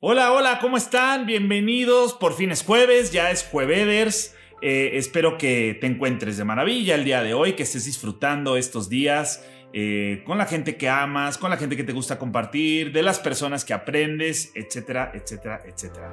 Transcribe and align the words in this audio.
Hola, 0.00 0.30
hola, 0.30 0.60
¿cómo 0.60 0.76
están? 0.76 1.26
Bienvenidos. 1.26 2.14
Por 2.14 2.32
fin 2.34 2.52
es 2.52 2.62
jueves, 2.62 3.10
ya 3.10 3.32
es 3.32 3.42
jueveders. 3.42 4.32
Eh, 4.62 4.90
espero 4.92 5.36
que 5.36 5.76
te 5.80 5.88
encuentres 5.88 6.36
de 6.36 6.44
maravilla 6.44 6.94
el 6.94 7.02
día 7.02 7.20
de 7.20 7.34
hoy, 7.34 7.54
que 7.54 7.64
estés 7.64 7.84
disfrutando 7.84 8.56
estos 8.56 8.88
días 8.88 9.44
eh, 9.72 10.22
con 10.24 10.38
la 10.38 10.46
gente 10.46 10.76
que 10.76 10.88
amas, 10.88 11.36
con 11.36 11.50
la 11.50 11.56
gente 11.56 11.76
que 11.76 11.82
te 11.82 11.92
gusta 11.92 12.16
compartir, 12.16 12.92
de 12.92 13.02
las 13.02 13.18
personas 13.18 13.64
que 13.64 13.74
aprendes, 13.74 14.52
etcétera, 14.54 15.10
etcétera, 15.12 15.62
etcétera. 15.66 16.12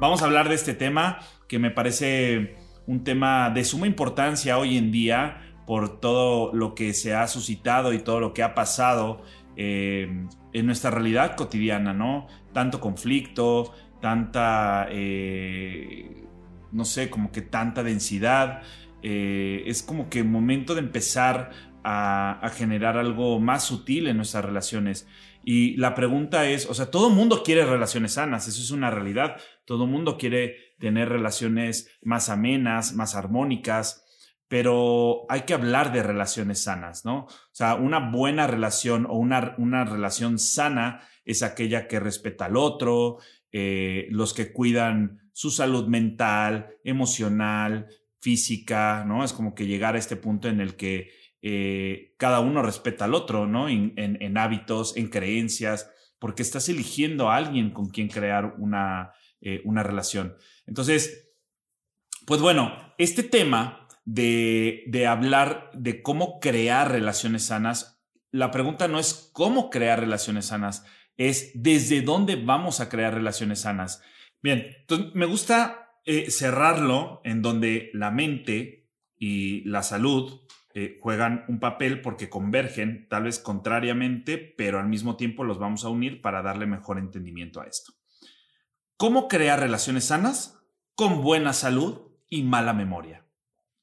Vamos 0.00 0.22
a 0.22 0.24
hablar 0.24 0.48
de 0.48 0.54
este 0.54 0.72
tema 0.72 1.18
que 1.46 1.58
me 1.58 1.70
parece 1.70 2.61
un 2.86 3.04
tema 3.04 3.50
de 3.50 3.64
suma 3.64 3.86
importancia 3.86 4.58
hoy 4.58 4.76
en 4.76 4.90
día 4.90 5.54
por 5.66 6.00
todo 6.00 6.52
lo 6.52 6.74
que 6.74 6.94
se 6.94 7.14
ha 7.14 7.26
suscitado 7.28 7.92
y 7.92 7.98
todo 7.98 8.20
lo 8.20 8.34
que 8.34 8.42
ha 8.42 8.54
pasado 8.54 9.22
eh, 9.56 10.26
en 10.52 10.66
nuestra 10.66 10.90
realidad 10.90 11.36
cotidiana, 11.36 11.92
¿no? 11.92 12.26
Tanto 12.52 12.80
conflicto, 12.80 13.72
tanta, 14.00 14.86
eh, 14.90 16.24
no 16.72 16.84
sé, 16.84 17.10
como 17.10 17.30
que 17.32 17.42
tanta 17.42 17.82
densidad. 17.82 18.62
Eh, 19.02 19.64
es 19.66 19.82
como 19.82 20.08
que 20.08 20.24
momento 20.24 20.74
de 20.74 20.80
empezar 20.80 21.50
a, 21.84 22.50
generar 22.54 22.96
algo 22.96 23.40
más 23.40 23.64
sutil 23.64 24.06
en 24.08 24.16
nuestras 24.16 24.44
relaciones. 24.44 25.06
Y 25.44 25.76
la 25.76 25.94
pregunta 25.94 26.48
es, 26.48 26.68
o 26.68 26.74
sea, 26.74 26.90
todo 26.90 27.10
mundo 27.10 27.42
quiere 27.42 27.64
relaciones 27.64 28.14
sanas, 28.14 28.46
eso 28.48 28.60
es 28.60 28.70
una 28.70 28.90
realidad. 28.90 29.36
Todo 29.64 29.86
mundo 29.86 30.16
quiere 30.16 30.74
tener 30.78 31.08
relaciones 31.08 31.90
más 32.02 32.28
amenas, 32.28 32.94
más 32.94 33.14
armónicas, 33.14 34.04
pero 34.48 35.24
hay 35.28 35.42
que 35.42 35.54
hablar 35.54 35.92
de 35.92 36.02
relaciones 36.02 36.62
sanas, 36.62 37.04
¿no? 37.04 37.24
O 37.24 37.52
sea, 37.52 37.74
una 37.74 38.10
buena 38.10 38.46
relación 38.46 39.06
o 39.06 39.14
una, 39.14 39.54
una 39.58 39.84
relación 39.84 40.38
sana 40.38 41.00
es 41.24 41.42
aquella 41.42 41.88
que 41.88 42.00
respeta 42.00 42.46
al 42.46 42.56
otro, 42.56 43.18
eh, 43.50 44.08
los 44.10 44.34
que 44.34 44.52
cuidan 44.52 45.30
su 45.32 45.50
salud 45.50 45.86
mental, 45.88 46.76
emocional, 46.84 47.88
física, 48.20 49.04
¿no? 49.04 49.24
Es 49.24 49.32
como 49.32 49.54
que 49.54 49.66
llegar 49.66 49.96
a 49.96 49.98
este 49.98 50.16
punto 50.16 50.48
en 50.48 50.60
el 50.60 50.76
que 50.76 51.10
eh, 51.42 52.14
cada 52.18 52.40
uno 52.40 52.62
respeta 52.62 53.04
al 53.04 53.14
otro, 53.14 53.46
¿no? 53.46 53.68
En, 53.68 54.38
hábitos, 54.38 54.96
en 54.96 55.08
creencias, 55.08 55.90
porque 56.18 56.42
estás 56.42 56.68
eligiendo 56.68 57.30
a 57.30 57.36
alguien 57.36 57.70
con 57.70 57.90
quien 57.90 58.08
crear 58.08 58.54
una, 58.58 59.12
eh, 59.40 59.60
una 59.64 59.82
relación. 59.82 60.36
Entonces, 60.66 61.34
pues 62.26 62.40
bueno, 62.40 62.94
este 62.96 63.24
tema 63.24 63.88
de, 64.04 64.84
de 64.86 65.06
hablar 65.06 65.70
de 65.74 66.00
cómo 66.02 66.38
crear 66.40 66.90
relaciones 66.90 67.44
sanas, 67.46 68.00
la 68.30 68.50
pregunta 68.50 68.88
no 68.88 68.98
es 68.98 69.30
cómo 69.32 69.68
crear 69.68 70.00
relaciones 70.00 70.46
sanas, 70.46 70.84
es 71.16 71.50
desde 71.54 72.02
dónde 72.02 72.36
vamos 72.36 72.80
a 72.80 72.88
crear 72.88 73.14
relaciones 73.14 73.60
sanas. 73.60 74.02
Bien, 74.42 74.76
me 75.14 75.26
gusta 75.26 75.82
eh, 76.04 76.30
cerrarlo 76.30 77.20
en 77.24 77.42
donde 77.42 77.90
la 77.94 78.10
mente 78.10 78.90
y 79.16 79.62
la 79.68 79.84
salud 79.84 80.41
eh, 80.74 80.98
juegan 81.00 81.44
un 81.48 81.60
papel 81.60 82.00
porque 82.00 82.30
convergen, 82.30 83.06
tal 83.08 83.24
vez 83.24 83.38
contrariamente, 83.38 84.38
pero 84.38 84.78
al 84.80 84.88
mismo 84.88 85.16
tiempo 85.16 85.44
los 85.44 85.58
vamos 85.58 85.84
a 85.84 85.88
unir 85.88 86.22
para 86.22 86.42
darle 86.42 86.66
mejor 86.66 86.98
entendimiento 86.98 87.60
a 87.60 87.66
esto. 87.66 87.92
¿Cómo 88.96 89.28
crear 89.28 89.60
relaciones 89.60 90.04
sanas? 90.04 90.62
Con 90.94 91.22
buena 91.22 91.52
salud 91.52 92.12
y 92.28 92.42
mala 92.42 92.72
memoria. 92.72 93.26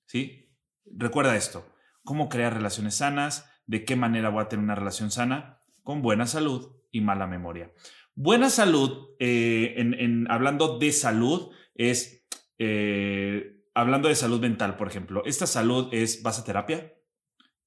¿Sí? 0.05 0.49
Recuerda 0.85 1.35
esto. 1.35 1.65
¿Cómo 2.03 2.29
crear 2.29 2.53
relaciones 2.53 2.95
sanas? 2.95 3.47
¿De 3.67 3.85
qué 3.85 3.95
manera 3.95 4.29
voy 4.29 4.41
a 4.41 4.47
tener 4.47 4.63
una 4.63 4.75
relación 4.75 5.11
sana? 5.11 5.61
Con 5.83 6.01
buena 6.01 6.25
salud 6.25 6.75
y 6.91 7.01
mala 7.01 7.27
memoria. 7.27 7.71
Buena 8.15 8.49
salud, 8.49 9.09
eh, 9.19 9.75
en, 9.77 10.29
hablando 10.31 10.79
de 10.79 10.91
salud, 10.91 11.51
es 11.75 12.25
eh, 12.57 13.58
hablando 13.73 14.09
de 14.09 14.15
salud 14.15 14.39
mental, 14.39 14.77
por 14.77 14.87
ejemplo. 14.87 15.23
Esta 15.25 15.47
salud 15.47 15.89
es, 15.91 16.23
¿vas 16.23 16.39
a 16.39 16.43
terapia? 16.43 16.93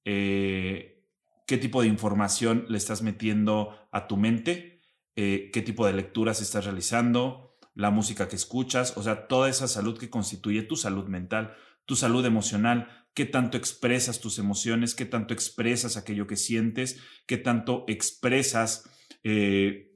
Eh, 0.05 1.05
¿Qué 1.47 1.59
tipo 1.59 1.83
de 1.83 1.89
información 1.89 2.67
le 2.69 2.79
estás 2.79 3.03
metiendo 3.03 3.77
a 3.91 4.07
tu 4.07 4.17
mente? 4.17 4.81
Eh, 5.17 5.51
qué 5.53 5.63
tipo 5.63 5.87
de 5.87 5.93
lecturas 5.93 6.41
estás 6.41 6.65
realizando, 6.65 7.59
la 7.75 7.91
música 7.91 8.29
que 8.29 8.37
escuchas, 8.37 8.97
o 8.97 9.03
sea, 9.03 9.27
toda 9.29 9.49
esa 9.49 9.69
salud 9.69 9.99
que 9.99 10.11
constituye 10.11 10.63
tu 10.63 10.77
salud 10.77 11.07
mental, 11.07 11.55
tu 11.85 11.97
salud 11.97 12.25
emocional, 12.25 12.89
qué 13.15 13.27
tanto 13.27 13.57
expresas 13.57 14.21
tus 14.21 14.39
emociones, 14.39 14.95
qué 14.95 15.05
tanto 15.05 15.35
expresas 15.35 15.97
aquello 15.97 16.27
que 16.27 16.37
sientes, 16.37 17.01
qué 17.27 17.37
tanto 17.37 17.85
expresas 17.89 18.89
eh, 19.23 19.93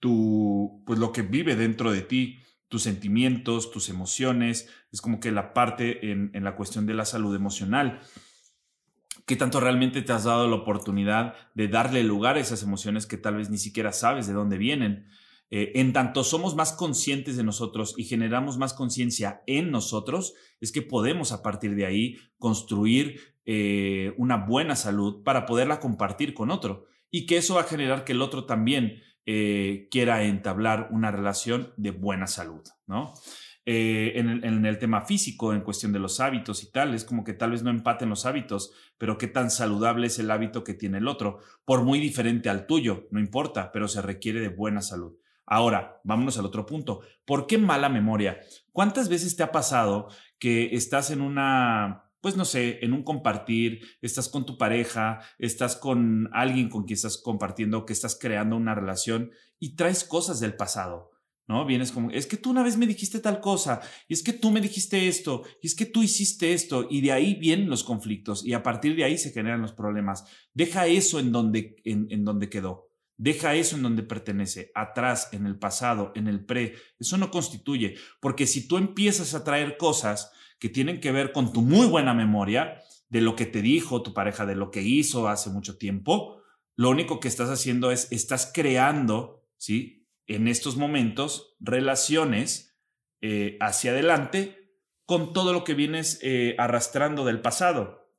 tu, 0.00 0.82
pues 0.86 0.98
lo 0.98 1.12
que 1.12 1.22
vive 1.22 1.56
dentro 1.56 1.92
de 1.92 2.02
ti, 2.02 2.40
tus 2.68 2.82
sentimientos, 2.82 3.70
tus 3.70 3.88
emociones, 3.88 4.68
es 4.92 5.00
como 5.00 5.20
que 5.20 5.32
la 5.32 5.54
parte 5.54 6.12
en 6.12 6.44
la 6.44 6.54
cuestión 6.54 6.86
de 6.86 6.94
la 6.94 7.04
salud 7.04 7.34
emocional 7.34 8.00
qué 9.28 9.36
tanto 9.36 9.60
realmente 9.60 10.00
te 10.00 10.12
has 10.12 10.24
dado 10.24 10.48
la 10.48 10.56
oportunidad 10.56 11.34
de 11.54 11.68
darle 11.68 12.02
lugar 12.02 12.36
a 12.36 12.40
esas 12.40 12.62
emociones 12.62 13.06
que 13.06 13.18
tal 13.18 13.36
vez 13.36 13.50
ni 13.50 13.58
siquiera 13.58 13.92
sabes 13.92 14.26
de 14.26 14.32
dónde 14.32 14.56
vienen. 14.56 15.06
Eh, 15.50 15.72
en 15.76 15.92
tanto 15.92 16.24
somos 16.24 16.56
más 16.56 16.72
conscientes 16.72 17.36
de 17.36 17.44
nosotros 17.44 17.94
y 17.98 18.04
generamos 18.04 18.56
más 18.56 18.72
conciencia 18.72 19.42
en 19.46 19.70
nosotros, 19.70 20.32
es 20.60 20.72
que 20.72 20.82
podemos 20.82 21.32
a 21.32 21.42
partir 21.42 21.74
de 21.74 21.84
ahí 21.84 22.16
construir 22.38 23.20
eh, 23.44 24.14
una 24.16 24.36
buena 24.36 24.76
salud 24.76 25.22
para 25.22 25.44
poderla 25.44 25.78
compartir 25.78 26.32
con 26.32 26.50
otro 26.50 26.86
y 27.10 27.26
que 27.26 27.36
eso 27.36 27.54
va 27.54 27.62
a 27.62 27.64
generar 27.64 28.04
que 28.04 28.12
el 28.12 28.22
otro 28.22 28.46
también 28.46 29.02
eh, 29.30 29.88
quiera 29.90 30.22
entablar 30.22 30.88
una 30.90 31.10
relación 31.10 31.74
de 31.76 31.90
buena 31.90 32.26
salud, 32.26 32.62
¿no? 32.86 33.12
Eh, 33.66 34.12
en, 34.18 34.64
el, 34.64 34.78
tema 34.78 35.02
físico, 35.02 35.52
en 35.52 35.60
cuestión 35.60 35.92
de 35.92 35.98
los 35.98 36.18
hábitos 36.20 36.62
y 36.62 36.72
tal. 36.72 36.94
Es 36.94 37.04
como 37.04 37.24
que 37.24 37.34
tal 37.34 37.50
vez 37.50 37.62
no 37.62 37.68
empaten 37.68 38.08
los 38.08 38.24
hábitos, 38.24 38.72
pero 38.96 39.18
qué 39.18 39.26
tan 39.26 39.50
saludable 39.50 40.06
es 40.06 40.18
el 40.18 40.30
hábito 40.30 40.64
que 40.64 40.72
tiene 40.72 40.96
el 40.96 41.08
otro, 41.08 41.40
por 41.66 41.82
muy 41.82 42.00
diferente 42.00 42.48
al 42.48 42.66
tuyo, 42.66 43.06
no 43.10 43.20
importa, 43.20 43.70
pero 43.70 43.86
se 43.86 44.00
requiere 44.00 44.40
de 44.40 44.48
buena 44.48 44.80
salud. 44.80 45.18
Ahora, 45.44 46.00
vámonos 46.04 46.38
al 46.38 46.46
otro 46.46 46.64
punto. 46.64 47.02
¿Por 47.26 47.46
qué 47.46 47.58
mala 47.58 47.90
memoria? 47.90 48.40
¿Cuántas 48.72 49.10
veces 49.10 49.36
te 49.36 49.42
ha 49.42 49.52
pasado 49.52 50.08
que 50.38 50.74
estás 50.74 51.10
en 51.10 51.20
una 51.20 52.07
pues 52.20 52.36
no 52.36 52.44
sé, 52.44 52.78
en 52.82 52.92
un 52.92 53.02
compartir, 53.02 53.80
estás 54.02 54.28
con 54.28 54.46
tu 54.46 54.58
pareja, 54.58 55.20
estás 55.38 55.76
con 55.76 56.28
alguien 56.32 56.68
con 56.68 56.84
quien 56.84 56.96
estás 56.96 57.18
compartiendo, 57.18 57.86
que 57.86 57.92
estás 57.92 58.18
creando 58.20 58.56
una 58.56 58.74
relación 58.74 59.30
y 59.58 59.76
traes 59.76 60.04
cosas 60.04 60.40
del 60.40 60.56
pasado. 60.56 61.10
¿no? 61.48 61.64
Vienes 61.64 61.90
como, 61.92 62.10
es 62.10 62.26
que 62.26 62.36
tú 62.36 62.50
una 62.50 62.62
vez 62.62 62.76
me 62.76 62.86
dijiste 62.86 63.20
tal 63.20 63.40
cosa, 63.40 63.80
y 64.06 64.12
es 64.12 64.22
que 64.22 64.34
tú 64.34 64.50
me 64.50 64.60
dijiste 64.60 65.08
esto, 65.08 65.44
y 65.62 65.66
es 65.66 65.74
que 65.74 65.86
tú 65.86 66.02
hiciste 66.02 66.52
esto, 66.52 66.86
y 66.88 67.00
de 67.00 67.12
ahí 67.12 67.34
vienen 67.34 67.70
los 67.70 67.84
conflictos, 67.84 68.44
y 68.44 68.52
a 68.52 68.62
partir 68.62 68.94
de 68.94 69.04
ahí 69.04 69.16
se 69.16 69.32
generan 69.32 69.62
los 69.62 69.72
problemas. 69.72 70.24
Deja 70.52 70.86
eso 70.86 71.18
en 71.18 71.32
donde, 71.32 71.76
en, 71.84 72.24
donde 72.24 72.50
quedó, 72.50 72.90
deja 73.16 73.54
eso 73.54 73.76
en 73.76 73.82
donde 73.82 74.02
pertenece, 74.02 74.70
atrás, 74.74 75.30
en 75.32 75.46
el 75.46 75.58
pasado, 75.58 76.12
en 76.14 76.28
el 76.28 76.44
pre, 76.44 76.74
eso 77.00 77.16
no 77.16 77.30
constituye, 77.30 77.96
porque 78.20 78.46
si 78.46 78.68
tú 78.68 78.76
empiezas 78.76 79.32
a 79.32 79.42
traer 79.42 79.78
cosas 79.78 80.30
que 80.58 80.68
tienen 80.68 81.00
que 81.00 81.12
ver 81.12 81.32
con 81.32 81.52
tu 81.52 81.62
muy 81.62 81.86
buena 81.86 82.14
memoria, 82.14 82.82
de 83.08 83.20
lo 83.20 83.36
que 83.36 83.46
te 83.46 83.62
dijo 83.62 84.02
tu 84.02 84.12
pareja, 84.12 84.46
de 84.46 84.54
lo 84.54 84.70
que 84.70 84.82
hizo 84.82 85.28
hace 85.28 85.50
mucho 85.50 85.78
tiempo, 85.78 86.42
lo 86.76 86.90
único 86.90 87.20
que 87.20 87.28
estás 87.28 87.50
haciendo 87.50 87.90
es, 87.90 88.12
estás 88.12 88.50
creando, 88.54 89.44
¿sí? 89.56 90.06
en 90.26 90.46
estos 90.46 90.76
momentos 90.76 91.56
relaciones 91.58 92.78
eh, 93.20 93.56
hacia 93.60 93.90
adelante 93.90 94.76
con 95.06 95.32
todo 95.32 95.52
lo 95.52 95.64
que 95.64 95.74
vienes 95.74 96.20
eh, 96.22 96.54
arrastrando 96.58 97.24
del 97.24 97.40
pasado. 97.40 98.12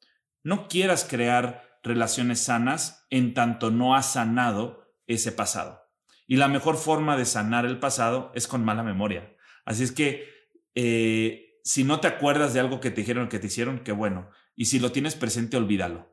No 0.44 0.68
quieras 0.68 1.06
crear 1.08 1.80
relaciones 1.84 2.40
sanas 2.40 3.06
en 3.10 3.34
tanto 3.34 3.72
no 3.72 3.96
has 3.96 4.14
sanado 4.14 4.92
ese 5.08 5.32
pasado. 5.32 5.84
Y 6.28 6.36
la 6.38 6.48
mejor 6.48 6.78
forma 6.78 7.16
de 7.16 7.26
sanar 7.26 7.66
el 7.66 7.80
pasado 7.80 8.32
es 8.36 8.48
con 8.48 8.66
mala 8.66 8.84
memoria. 8.84 9.36
Así 9.66 9.84
es 9.84 9.92
que 9.92 10.28
eh, 10.76 11.49
si 11.70 11.84
no 11.84 12.00
te 12.00 12.08
acuerdas 12.08 12.56
de 12.56 12.60
algo 12.60 12.80
que 12.80 12.90
te 12.90 13.02
dijeron 13.02 13.30
que 13.30 13.38
te 13.38 13.46
hicieron, 13.46 13.84
qué 13.84 13.92
bueno. 13.92 14.32
Y 14.56 14.66
si 14.66 14.80
lo 14.80 14.92
tienes 14.92 15.14
presente, 15.14 15.56
olvídalo. 15.56 16.12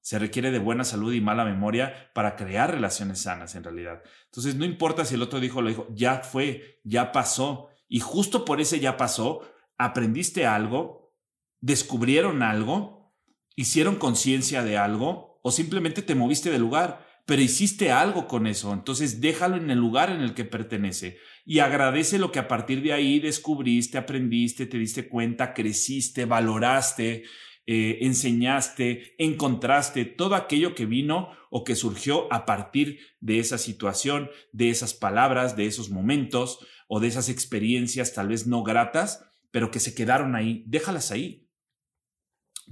Se 0.00 0.18
requiere 0.18 0.50
de 0.50 0.58
buena 0.58 0.82
salud 0.82 1.12
y 1.12 1.20
mala 1.20 1.44
memoria 1.44 2.10
para 2.14 2.34
crear 2.34 2.72
relaciones 2.72 3.20
sanas 3.20 3.54
en 3.54 3.62
realidad. 3.62 4.02
Entonces, 4.24 4.56
no 4.56 4.64
importa 4.64 5.04
si 5.04 5.14
el 5.14 5.22
otro 5.22 5.38
dijo 5.38 5.62
lo 5.62 5.68
dijo, 5.68 5.86
ya 5.94 6.18
fue, 6.24 6.80
ya 6.82 7.12
pasó. 7.12 7.68
Y 7.86 8.00
justo 8.00 8.44
por 8.44 8.60
ese 8.60 8.80
ya 8.80 8.96
pasó, 8.96 9.48
aprendiste 9.78 10.46
algo, 10.46 11.14
descubrieron 11.60 12.42
algo, 12.42 13.14
hicieron 13.54 13.94
conciencia 13.94 14.64
de 14.64 14.78
algo 14.78 15.38
o 15.44 15.52
simplemente 15.52 16.02
te 16.02 16.16
moviste 16.16 16.50
de 16.50 16.58
lugar 16.58 17.06
pero 17.32 17.40
hiciste 17.40 17.90
algo 17.90 18.28
con 18.28 18.46
eso, 18.46 18.74
entonces 18.74 19.22
déjalo 19.22 19.56
en 19.56 19.70
el 19.70 19.78
lugar 19.78 20.10
en 20.10 20.20
el 20.20 20.34
que 20.34 20.44
pertenece 20.44 21.16
y 21.46 21.60
agradece 21.60 22.18
lo 22.18 22.30
que 22.30 22.38
a 22.38 22.46
partir 22.46 22.82
de 22.82 22.92
ahí 22.92 23.20
descubriste, 23.20 23.96
aprendiste, 23.96 24.66
te 24.66 24.76
diste 24.76 25.08
cuenta, 25.08 25.54
creciste, 25.54 26.26
valoraste, 26.26 27.22
eh, 27.64 28.00
enseñaste, 28.02 29.14
encontraste, 29.16 30.04
todo 30.04 30.34
aquello 30.34 30.74
que 30.74 30.84
vino 30.84 31.30
o 31.48 31.64
que 31.64 31.74
surgió 31.74 32.30
a 32.30 32.44
partir 32.44 32.98
de 33.20 33.38
esa 33.38 33.56
situación, 33.56 34.28
de 34.52 34.68
esas 34.68 34.92
palabras, 34.92 35.56
de 35.56 35.64
esos 35.64 35.88
momentos 35.88 36.58
o 36.86 37.00
de 37.00 37.08
esas 37.08 37.30
experiencias 37.30 38.12
tal 38.12 38.28
vez 38.28 38.46
no 38.46 38.62
gratas, 38.62 39.24
pero 39.50 39.70
que 39.70 39.80
se 39.80 39.94
quedaron 39.94 40.36
ahí, 40.36 40.64
déjalas 40.66 41.10
ahí. 41.10 41.41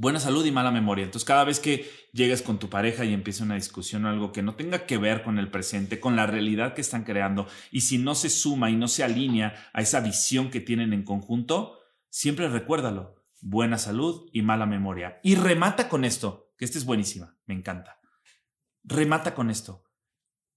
Buena 0.01 0.19
salud 0.19 0.47
y 0.47 0.51
mala 0.51 0.71
memoria. 0.71 1.05
Entonces, 1.05 1.27
cada 1.27 1.45
vez 1.45 1.61
que 1.61 1.91
llegues 2.15 2.41
con 2.41 2.59
tu 2.59 2.71
pareja 2.71 3.05
y 3.05 3.13
empiece 3.13 3.43
una 3.43 3.57
discusión 3.57 4.07
o 4.07 4.09
algo 4.09 4.33
que 4.33 4.41
no 4.41 4.55
tenga 4.55 4.87
que 4.87 4.97
ver 4.97 5.23
con 5.23 5.39
el 5.39 5.51
presente, 5.51 6.01
con 6.01 6.17
la 6.17 6.27
realidad 6.27 6.73
que 6.73 6.81
están 6.81 7.05
creando, 7.05 7.47
y 7.71 7.83
si 7.83 7.99
no 7.99 8.15
se 8.15 8.31
suma 8.31 8.71
y 8.71 8.77
no 8.77 8.89
se 8.89 9.05
alinea 9.05 9.69
a 9.75 9.83
esa 9.83 10.01
visión 10.01 10.51
que 10.51 10.63
tienen 10.63 10.95
en 10.95 11.05
conjunto, 11.05 11.81
siempre 12.09 12.49
recuérdalo 12.49 13.23
buena 13.43 13.77
salud 13.77 14.31
y 14.33 14.41
mala 14.41 14.65
memoria. 14.65 15.21
Y 15.23 15.35
remata 15.35 15.91
con 15.91 16.07
esto, 16.07 16.55
que 16.57 16.65
esta 16.65 16.79
es 16.79 16.87
buenísima, 16.87 17.37
me 17.45 17.53
encanta. 17.53 18.01
Remata 18.83 19.35
con 19.35 19.51
esto. 19.51 19.85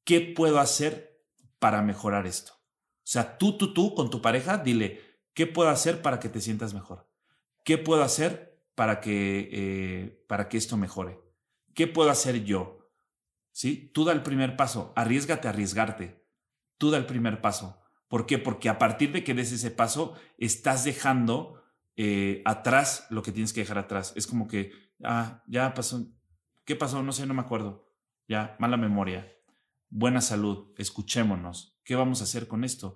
¿Qué 0.06 0.22
puedo 0.22 0.62
hacer 0.62 1.22
para 1.60 1.82
mejorar 1.82 2.28
esto? 2.28 2.54
O 2.54 3.08
sea, 3.12 3.38
tú, 3.38 3.58
tú, 3.58 3.74
tú, 3.74 3.94
con 3.94 4.10
tu 4.10 4.22
pareja, 4.22 4.58
dile, 4.58 5.02
¿qué 5.34 5.48
puedo 5.48 5.70
hacer 5.70 6.02
para 6.02 6.22
que 6.22 6.30
te 6.30 6.40
sientas 6.40 6.74
mejor? 6.74 7.12
¿Qué 7.66 7.78
puedo 7.78 8.04
hacer 8.04 8.53
para 8.76 9.02
que, 9.02 9.50
eh, 9.52 10.26
para 10.28 10.50
que 10.50 10.58
esto 10.58 10.78
mejore? 10.78 11.20
¿Qué 11.74 11.88
puedo 11.88 12.10
hacer 12.10 12.44
yo? 12.44 12.92
¿Sí? 13.52 13.92
Tú 13.94 14.06
da 14.06 14.14
el 14.14 14.24
primer 14.24 14.56
paso, 14.56 14.94
arriesgate 14.96 15.48
a 15.48 15.52
arriesgarte. 15.52 16.24
Tú 16.78 16.92
da 16.92 16.98
el 16.98 17.06
primer 17.06 17.42
paso. 17.42 17.80
¿Por 18.08 18.26
qué? 18.26 18.38
Porque 18.38 18.70
a 18.70 18.78
partir 18.78 19.12
de 19.12 19.24
que 19.24 19.34
des 19.34 19.52
ese 19.52 19.72
paso, 19.72 20.14
estás 20.38 20.84
dejando 20.84 21.64
eh, 21.96 22.42
atrás 22.46 23.08
lo 23.10 23.22
que 23.22 23.32
tienes 23.32 23.54
que 23.54 23.62
dejar 23.62 23.78
atrás. 23.78 24.14
Es 24.16 24.28
como 24.28 24.48
que, 24.48 24.72
ah, 25.04 25.44
ya 25.48 25.74
pasó. 25.74 26.06
¿Qué 26.66 26.76
pasó? 26.76 27.04
No 27.04 27.12
sé, 27.12 27.26
no 27.26 27.34
me 27.34 27.42
acuerdo. 27.42 27.92
Ya, 28.28 28.56
mala 28.60 28.78
memoria. 28.78 29.32
Buena 29.90 30.22
salud, 30.22 30.74
escuchémonos. 30.78 31.80
¿Qué 31.84 31.96
vamos 31.96 32.22
a 32.22 32.24
hacer 32.24 32.48
con 32.48 32.64
esto? 32.64 32.96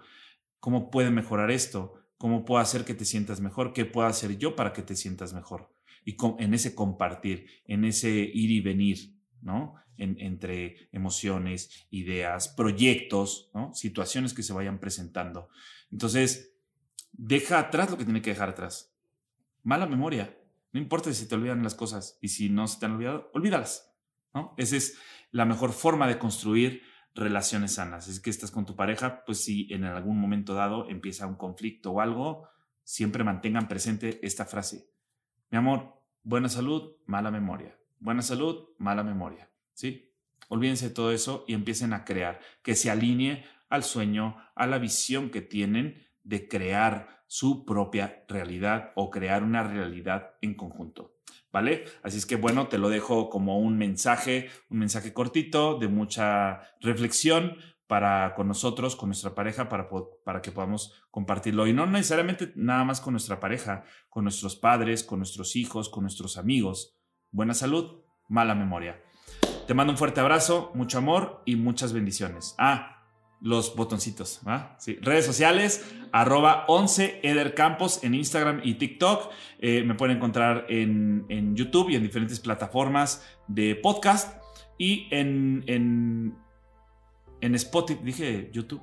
¿Cómo 0.60 0.90
puede 0.90 1.12
mejorar 1.12 1.52
esto? 1.52 2.02
¿Cómo 2.18 2.46
puedo 2.46 2.62
hacer 2.62 2.84
que 2.84 2.94
te 2.94 3.06
sientas 3.06 3.42
mejor? 3.42 3.74
¿Qué 3.74 3.86
puedo 3.86 4.08
hacer 4.08 4.38
yo 4.38 4.56
para 4.56 4.74
que 4.74 4.82
te 4.82 4.96
sientas 4.96 5.34
mejor? 5.34 5.74
Y 6.04 6.18
en 6.40 6.54
ese 6.54 6.74
compartir, 6.74 7.48
en 7.66 7.86
ese 7.86 8.10
ir 8.10 8.52
y 8.52 8.62
venir, 8.62 9.14
¿no? 9.42 9.76
entre 9.98 10.90
emociones, 10.92 11.88
ideas, 11.90 12.50
proyectos, 12.50 13.50
¿no? 13.54 13.74
Situaciones 13.74 14.34
que 14.34 14.44
se 14.44 14.54
vayan 14.54 14.80
presentando. 14.80 15.50
Entonces, 15.92 16.54
deja 17.14 17.60
atrás 17.60 17.90
lo 17.90 17.98
que 17.98 18.06
tiene 18.06 18.22
que 18.22 18.30
dejar 18.30 18.50
atrás. 18.50 18.94
Mala 19.64 19.88
memoria. 19.88 20.38
No 20.72 20.80
importa 20.80 21.12
si 21.14 21.28
te 21.28 21.36
olvidan 21.36 21.64
las 21.64 21.76
cosas 21.76 22.20
y 22.22 22.28
si 22.28 22.50
no 22.50 22.68
se 22.68 22.80
te 22.80 22.86
han 22.86 22.94
olvidado, 22.94 23.32
olvídalas. 23.34 23.92
¿no? 24.34 24.54
Esa 24.58 24.76
es 24.76 24.98
la 25.32 25.46
mejor 25.46 25.74
forma 25.74 26.08
de 26.08 26.20
construir 26.20 26.84
relaciones 27.18 27.74
sanas. 27.74 28.08
Es 28.08 28.20
que 28.20 28.30
estás 28.30 28.52
con 28.52 28.66
tu 28.66 28.76
pareja, 28.76 29.26
pues 29.26 29.44
si 29.44 29.72
en 29.74 29.84
algún 29.84 30.20
momento 30.20 30.54
dado 30.54 30.90
empieza 30.90 31.28
un 31.28 31.36
conflicto 31.36 31.92
o 31.92 32.02
algo, 32.02 32.48
siempre 32.84 33.24
mantengan 33.24 33.68
presente 33.68 34.20
esta 34.26 34.46
frase. 34.46 34.90
Mi 35.50 35.58
amor, 35.58 36.02
buena 36.24 36.48
salud, 36.48 36.96
mala 37.06 37.32
memoria. 37.32 37.78
Buena 38.00 38.22
salud, 38.22 38.70
mala 38.78 39.04
memoria. 39.04 39.50
¿Sí? 39.74 40.14
Olvídense 40.50 40.90
de 40.90 40.94
todo 40.94 41.12
eso 41.12 41.44
y 41.48 41.54
empiecen 41.54 41.94
a 41.94 42.06
crear, 42.06 42.40
que 42.62 42.76
se 42.76 42.90
alinee 42.90 43.44
al 43.70 43.84
sueño, 43.84 44.38
a 44.56 44.68
la 44.68 44.78
visión 44.78 45.30
que 45.30 45.42
tienen 45.42 46.08
de 46.24 46.48
crear 46.48 47.24
su 47.28 47.66
propia 47.66 48.24
realidad 48.28 48.94
o 48.96 49.10
crear 49.10 49.44
una 49.44 49.64
realidad 49.64 50.36
en 50.42 50.56
conjunto. 50.56 51.17
¿Vale? 51.52 51.86
Así 52.04 52.18
es 52.18 52.26
que 52.26 52.36
bueno, 52.36 52.68
te 52.68 52.78
lo 52.78 52.90
dejo 52.90 53.30
como 53.30 53.60
un 53.60 53.78
mensaje, 53.78 54.50
un 54.70 54.80
mensaje 54.80 55.14
cortito 55.14 55.80
de 55.80 55.88
mucha 55.88 56.62
reflexión 56.82 57.58
para 57.88 58.36
con 58.36 58.48
nosotros, 58.48 58.96
con 58.96 59.10
nuestra 59.10 59.34
pareja, 59.34 59.70
para, 59.70 59.90
para 60.24 60.42
que 60.42 60.52
podamos 60.52 60.94
compartirlo. 61.10 61.66
Y 61.68 61.74
no 61.74 61.86
necesariamente 61.86 62.52
nada 62.56 62.84
más 62.84 63.00
con 63.00 63.14
nuestra 63.14 63.40
pareja, 63.40 63.86
con 64.10 64.24
nuestros 64.24 64.58
padres, 64.58 65.04
con 65.04 65.20
nuestros 65.20 65.56
hijos, 65.56 65.90
con 65.90 66.04
nuestros 66.04 66.38
amigos. 66.38 66.98
Buena 67.32 67.54
salud, 67.54 68.04
mala 68.28 68.54
memoria. 68.54 69.02
Te 69.68 69.74
mando 69.74 69.92
un 69.92 69.98
fuerte 69.98 70.20
abrazo, 70.20 70.72
mucho 70.76 70.98
amor 70.98 71.42
y 71.46 71.56
muchas 71.56 71.94
bendiciones. 71.94 72.56
Ah, 72.58 72.97
los 73.42 73.76
botoncitos. 73.76 74.42
Sí. 74.78 74.98
Redes 75.02 75.26
sociales, 75.26 75.86
arroba 76.12 76.66
11 76.68 77.22
Edercampos 77.24 78.04
en 78.04 78.16
Instagram 78.16 78.62
y 78.64 78.76
TikTok. 78.76 79.32
Eh, 79.60 79.84
me 79.84 79.96
pueden 79.96 80.18
encontrar 80.18 80.66
en, 80.70 81.56
YouTube 81.56 81.90
y 81.90 81.96
en 81.96 82.04
diferentes 82.04 82.40
plataformas 82.40 83.26
de 83.48 83.76
podcast. 83.76 84.42
Y 84.80 85.08
en, 85.12 85.64
en, 85.68 86.36
en 87.42 87.56
Spotify, 87.56 88.00
dije 88.04 88.50
YouTube. 88.54 88.82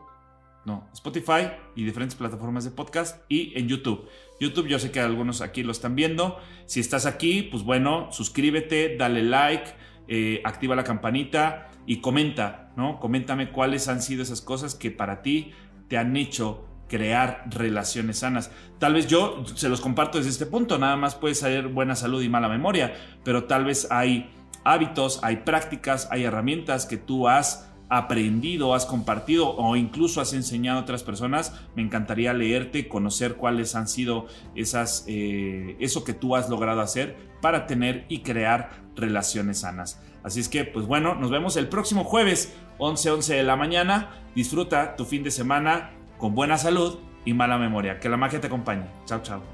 No, 0.65 0.89
Spotify 0.95 1.51
y 1.77 1.85
diferentes 1.85 2.15
plataformas 2.15 2.65
de 2.65 2.71
podcast 2.71 3.23
y 3.29 3.53
en 3.59 3.69
YouTube. 3.69 4.09
YouTube, 4.41 4.67
yo 4.67 4.79
sé 4.79 4.91
que 4.91 5.01
algunos 5.01 5.43
aquí 5.43 5.63
lo 5.63 5.73
están 5.73 5.95
viendo. 5.95 6.39
Si 6.65 6.81
estás 6.81 7.05
aquí, 7.05 7.43
pues 7.43 7.63
bueno, 7.63 8.11
suscríbete, 8.13 8.97
dale 8.97 9.23
like, 9.23 9.71
eh, 10.09 10.41
activa 10.45 10.77
la 10.77 10.85
campanita 10.85 11.71
y 11.87 12.01
comenta, 12.01 12.71
¿no? 12.77 13.01
Coméntame 13.01 13.51
cuáles 13.51 13.89
han 13.89 14.03
sido 14.03 14.23
esas 14.23 14.41
cosas 14.41 14.75
que 14.75 14.91
para 14.91 15.23
ti 15.23 15.53
te 15.89 15.99
han 15.99 16.17
hecho 16.17 16.67
crear 16.89 17.45
relaciones 17.51 18.19
sanas. 18.19 18.51
Tal 18.79 18.95
vez 18.95 19.07
yo 19.07 19.45
se 19.55 19.69
los 19.69 19.81
comparto 19.81 20.19
desde 20.19 20.31
este 20.31 20.47
punto, 20.47 20.79
nada 20.79 20.97
más 20.97 21.15
puede 21.15 21.35
ser 21.35 21.69
buena 21.69 21.97
salud 21.97 22.23
y 22.23 22.29
mala 22.29 22.49
memoria, 22.49 22.95
pero 23.25 23.45
tal 23.45 23.65
vez 23.65 23.89
hay 23.91 24.31
hábitos, 24.65 25.21
hay 25.23 25.39
prácticas, 25.39 26.09
hay 26.11 26.25
herramientas 26.25 26.87
que 26.87 26.97
tú 26.97 27.29
has 27.29 27.74
aprendido, 27.97 28.75
has 28.75 28.87
compartido 28.87 29.51
o 29.57 29.77
incluso 29.77 30.21
has 30.21 30.33
enseñado 30.33 30.79
a 30.79 30.83
otras 30.83 31.03
personas, 31.03 31.53
me 31.75 31.83
encantaría 31.83 32.33
leerte, 32.33 32.89
conocer 32.89 33.37
cuáles 33.37 33.75
han 33.75 33.89
sido 33.89 34.27
esas, 34.55 35.05
eh, 35.07 35.77
eso 35.81 36.05
que 36.05 36.15
tú 36.15 36.37
has 36.37 36.49
logrado 36.49 36.81
hacer 36.81 37.17
para 37.41 37.67
tener 37.67 38.05
y 38.09 38.21
crear 38.21 38.71
relaciones 38.97 39.61
sanas. 39.61 40.01
Así 40.23 40.41
es 40.41 40.49
que, 40.49 40.65
pues 40.65 40.87
bueno, 40.87 41.15
nos 41.15 41.31
vemos 41.31 41.57
el 41.57 41.69
próximo 41.69 42.05
jueves, 42.05 42.55
11, 42.79 43.11
11 43.11 43.35
de 43.35 43.43
la 43.43 43.57
mañana. 43.57 44.11
Disfruta 44.35 44.97
tu 44.97 45.05
fin 45.05 45.23
de 45.23 45.31
semana 45.31 45.91
con 46.19 46.35
buena 46.35 46.57
salud 46.57 46.99
y 47.27 47.35
mala 47.35 47.59
memoria. 47.59 48.01
Que 48.01 48.09
la 48.09 48.17
magia 48.17 48.41
te 48.41 48.47
acompañe. 48.47 48.87
Chao, 49.05 49.21
chao. 49.23 49.54